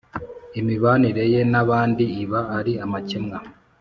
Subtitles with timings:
[0.59, 3.37] Imibanire ye n’abandi iba ari amakemwa.